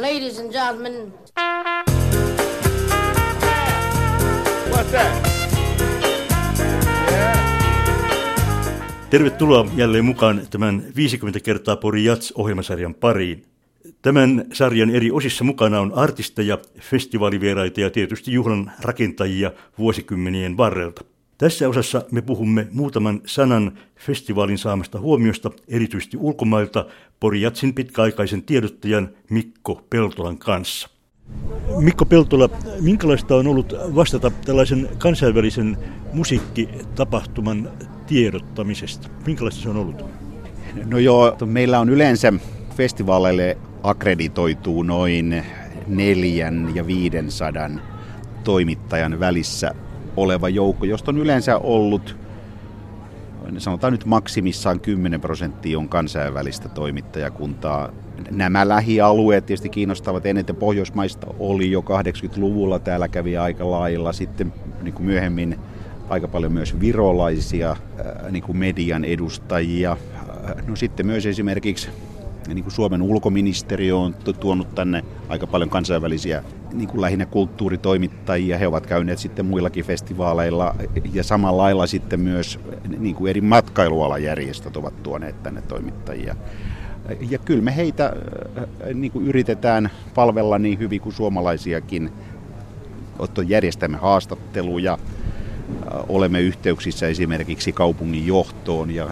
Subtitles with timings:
[0.00, 1.14] Ladies and gentlemen.
[4.70, 5.28] What's that?
[9.10, 13.44] Tervetuloa jälleen mukaan tämän 50 kertaa Pori Jats-ohjelmasarjan pariin.
[14.02, 21.04] Tämän sarjan eri osissa mukana on artisteja, festivaalivieraita ja tietysti juhlan rakentajia vuosikymmenien varrelta.
[21.38, 26.86] Tässä osassa me puhumme muutaman sanan festivaalin saamasta huomiosta, erityisesti ulkomailta,
[27.20, 30.88] Porijatsin pitkäaikaisen tiedottajan Mikko Peltolan kanssa.
[31.78, 32.48] Mikko Peltola,
[32.80, 35.76] minkälaista on ollut vastata tällaisen kansainvälisen
[36.12, 37.70] musiikkitapahtuman
[38.06, 39.08] tiedottamisesta?
[39.26, 40.04] Minkälaista se on ollut?
[40.84, 42.32] No joo, meillä on yleensä
[42.76, 45.44] festivaaleille akkreditoituu noin
[45.86, 47.82] neljän ja viiden sadan
[48.44, 49.74] toimittajan välissä
[50.16, 52.16] oleva joukko, josta on yleensä ollut,
[53.58, 57.92] sanotaan nyt maksimissaan 10 prosenttia on kansainvälistä toimittajakuntaa.
[58.30, 64.94] Nämä lähialueet tietysti kiinnostavat eniten Pohjoismaista oli jo 80-luvulla, täällä kävi aika lailla, sitten niin
[64.94, 65.58] kuin myöhemmin
[66.08, 67.76] aika paljon myös virolaisia
[68.30, 69.96] niin kuin median edustajia.
[70.66, 71.88] No sitten myös esimerkiksi
[72.54, 78.58] niin kuin Suomen ulkoministeriö on tuonut tänne aika paljon kansainvälisiä niin kuin lähinnä kulttuuritoimittajia.
[78.58, 80.74] He ovat käyneet sitten muillakin festivaaleilla
[81.12, 82.60] ja samalla lailla sitten myös
[82.98, 86.36] niin kuin eri matkailualajärjestöt ovat tuoneet tänne toimittajia.
[87.30, 88.12] Ja kyllä me heitä
[88.94, 92.12] niin kuin yritetään palvella niin hyvin kuin suomalaisiakin.
[93.46, 94.98] Järjestämme haastatteluja,
[96.08, 99.08] olemme yhteyksissä esimerkiksi kaupungin johtoon ja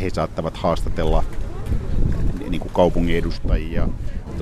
[0.00, 1.24] he saattavat haastatella
[2.50, 3.88] niin kuin kaupungin edustajia,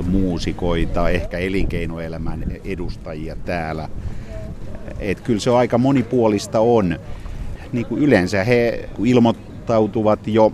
[0.02, 3.88] muusikoita, ehkä elinkeinoelämän edustajia täällä.
[4.98, 6.98] Et kyllä se on aika monipuolista on.
[7.72, 10.52] Niin kuin yleensä he ilmoittautuvat jo,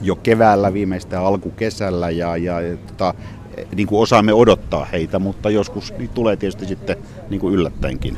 [0.00, 2.54] jo keväällä viimeistä alkukesällä ja, ja
[2.86, 3.14] tota,
[3.74, 6.96] niin kuin osaamme odottaa heitä, mutta joskus tulee tietysti sitten
[7.30, 8.16] niin kuin yllättäenkin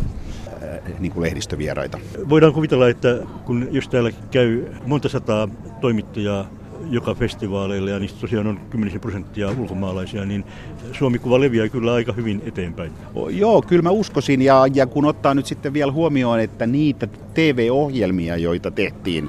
[0.98, 1.98] niin kuin lehdistövieraita.
[2.28, 5.48] Voidaan kuvitella, että kun jos täällä käy monta sataa
[5.80, 6.46] toimittajaa
[6.90, 10.44] joka festivaaleilla ja niistä tosiaan on 10 prosenttia ulkomaalaisia, niin
[10.92, 12.92] Suomi-kuva leviää kyllä aika hyvin eteenpäin.
[13.14, 17.08] O, joo, kyllä mä uskoisin ja, ja kun ottaa nyt sitten vielä huomioon, että niitä
[17.34, 19.28] TV-ohjelmia, joita tehtiin,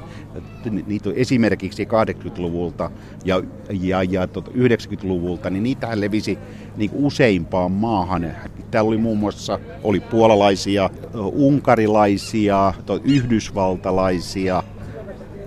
[0.88, 2.92] niitä esimerkiksi 80-luvulta
[3.26, 3.44] ja,
[3.82, 6.38] ja, ja 90-luvulta, niin niitähän levisi
[6.78, 8.32] niin useimpaan maahan.
[8.72, 10.90] Täällä oli muun muassa oli puolalaisia,
[11.34, 12.74] unkarilaisia,
[13.04, 14.64] yhdysvaltalaisia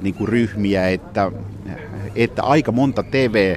[0.02, 1.32] niin kuin ryhmiä, että
[2.14, 3.56] että aika monta TV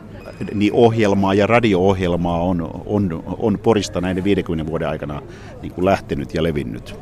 [0.54, 5.22] niin ohjelmaa ja radio-ohjelmaa on, on, on Porista näiden 50 vuoden aikana
[5.62, 6.96] niin kuin lähtenyt ja levinnyt.